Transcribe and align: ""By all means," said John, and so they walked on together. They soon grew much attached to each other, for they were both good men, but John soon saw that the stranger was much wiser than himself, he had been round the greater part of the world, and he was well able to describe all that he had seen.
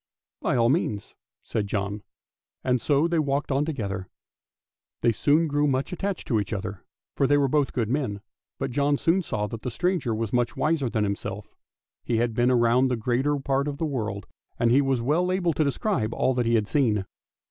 ""By 0.41 0.55
all 0.55 0.69
means," 0.69 1.13
said 1.43 1.67
John, 1.67 2.01
and 2.63 2.81
so 2.81 3.07
they 3.07 3.19
walked 3.19 3.51
on 3.51 3.65
together. 3.65 4.07
They 5.01 5.11
soon 5.11 5.45
grew 5.47 5.67
much 5.67 5.93
attached 5.93 6.27
to 6.29 6.39
each 6.39 6.53
other, 6.53 6.83
for 7.15 7.27
they 7.27 7.37
were 7.37 7.47
both 7.47 7.71
good 7.71 7.87
men, 7.87 8.21
but 8.57 8.71
John 8.71 8.97
soon 8.97 9.21
saw 9.21 9.45
that 9.45 9.61
the 9.61 9.69
stranger 9.69 10.15
was 10.15 10.33
much 10.33 10.57
wiser 10.57 10.89
than 10.89 11.03
himself, 11.03 11.53
he 12.03 12.17
had 12.17 12.33
been 12.33 12.51
round 12.51 12.89
the 12.89 12.97
greater 12.97 13.37
part 13.37 13.67
of 13.67 13.77
the 13.77 13.85
world, 13.85 14.25
and 14.57 14.71
he 14.71 14.81
was 14.81 15.01
well 15.03 15.31
able 15.31 15.53
to 15.53 15.63
describe 15.63 16.15
all 16.15 16.33
that 16.33 16.47
he 16.47 16.55
had 16.55 16.67
seen. 16.67 17.05